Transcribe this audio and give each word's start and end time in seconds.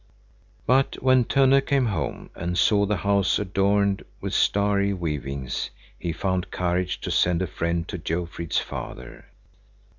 But 0.65 0.95
when 1.03 1.25
Tönne 1.25 1.63
came 1.63 1.85
home 1.85 2.31
and 2.33 2.57
saw 2.57 2.87
the 2.87 2.95
housc 2.97 3.37
adorned 3.37 4.03
with 4.19 4.33
starry 4.33 4.93
weavings, 4.93 5.69
he 5.99 6.11
found 6.11 6.49
courage 6.49 6.99
to 7.01 7.11
send 7.11 7.39
a 7.43 7.45
friend 7.45 7.87
to 7.87 7.99
Jofrid's 7.99 8.57
father. 8.57 9.25